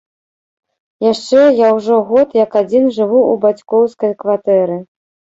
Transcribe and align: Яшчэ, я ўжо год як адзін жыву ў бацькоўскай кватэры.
Яшчэ, 1.11 1.41
я 1.59 1.67
ўжо 1.79 1.97
год 2.11 2.33
як 2.39 2.57
адзін 2.61 2.87
жыву 2.95 3.19
ў 3.33 3.43
бацькоўскай 3.43 4.15
кватэры. 4.23 4.79